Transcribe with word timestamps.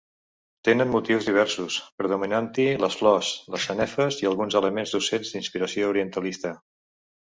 Tenen 0.69 0.89
motius 0.95 1.27
diversos, 1.29 1.77
predominant-hi 1.99 2.67
les 2.85 2.99
flors, 3.03 3.31
les 3.57 3.69
sanefes 3.71 4.21
i 4.27 4.33
alguns 4.35 4.61
elements 4.65 4.99
d'ocells 4.99 5.39
d'inspiració 5.39 5.97
orientalista. 5.97 6.61